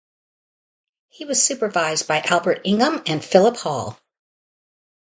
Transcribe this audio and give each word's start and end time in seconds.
He 1.09 1.25
was 1.25 1.43
supervised 1.45 2.07
by 2.07 2.21
Albert 2.21 2.61
Ingham 2.63 3.03
and 3.05 3.23
Philip 3.23 3.57
Hall. 3.57 3.99